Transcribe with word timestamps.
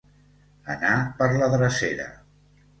Anar 0.77 0.95
per 1.21 1.29
la 1.43 1.53
drecera. 1.53 2.11